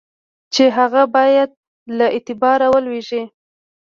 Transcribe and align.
چي 0.53 0.65
هغه 0.77 1.01
باید 1.15 1.49
له 1.97 2.05
اعتباره 2.15 2.67
ولوېږي. 2.73 3.23